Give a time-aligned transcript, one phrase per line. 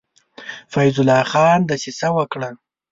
[0.71, 2.49] فیض الله خان دسیسه وکړه.